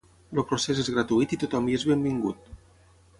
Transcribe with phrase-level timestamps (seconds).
[0.35, 2.49] El procés és gratuït i tothom hi és benvingut.